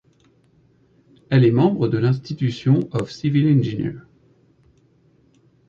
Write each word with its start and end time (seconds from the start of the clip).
Elle 1.29 1.45
est 1.45 1.51
membre 1.51 1.87
de 1.87 1.99
l'Institution 1.99 2.89
of 2.91 3.11
Civil 3.11 3.55
Engineers. 3.59 3.99